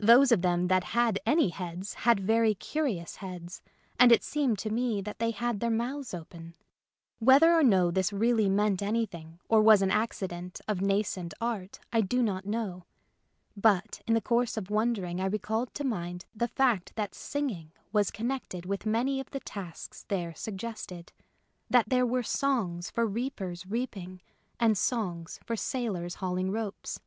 [0.00, 3.60] Those of them that had any heads had very curious heads,
[4.00, 6.54] and it seemed to me that they had their mouths open.
[7.18, 12.00] Whether or no this really meant anything or was an accident of nascent art I
[12.00, 12.84] do not know;
[13.54, 17.70] but in the course of wondering I recalled to my mind the fact that singing
[17.92, 20.72] was connected with many of the tasks [i°S] The Little Birds Who Won't Sing there
[20.72, 21.12] suggested,
[21.68, 24.22] that there were songs for reapers reaping
[24.58, 26.98] and songs for sailors haul ing ropes.